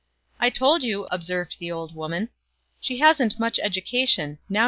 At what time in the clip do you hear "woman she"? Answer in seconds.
1.93-2.97